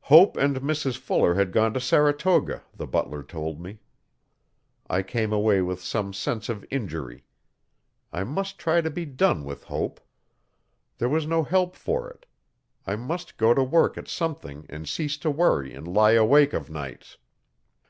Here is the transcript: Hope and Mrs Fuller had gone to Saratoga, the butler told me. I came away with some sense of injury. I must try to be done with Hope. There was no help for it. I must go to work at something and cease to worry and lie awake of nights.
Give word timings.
Hope 0.00 0.38
and 0.38 0.62
Mrs 0.62 0.96
Fuller 0.96 1.34
had 1.34 1.52
gone 1.52 1.74
to 1.74 1.80
Saratoga, 1.80 2.62
the 2.74 2.86
butler 2.86 3.22
told 3.22 3.60
me. 3.60 3.78
I 4.88 5.02
came 5.02 5.34
away 5.34 5.60
with 5.60 5.82
some 5.82 6.14
sense 6.14 6.48
of 6.48 6.64
injury. 6.70 7.24
I 8.10 8.24
must 8.24 8.58
try 8.58 8.80
to 8.80 8.88
be 8.88 9.04
done 9.04 9.44
with 9.44 9.64
Hope. 9.64 10.00
There 10.96 11.10
was 11.10 11.26
no 11.26 11.42
help 11.42 11.76
for 11.76 12.08
it. 12.08 12.24
I 12.86 12.96
must 12.96 13.36
go 13.36 13.52
to 13.52 13.62
work 13.62 13.98
at 13.98 14.08
something 14.08 14.64
and 14.70 14.88
cease 14.88 15.18
to 15.18 15.30
worry 15.30 15.74
and 15.74 15.86
lie 15.86 16.12
awake 16.12 16.54
of 16.54 16.70
nights. 16.70 17.18